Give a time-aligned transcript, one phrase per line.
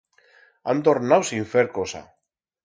[0.73, 2.03] Han tornau sin fer cosa.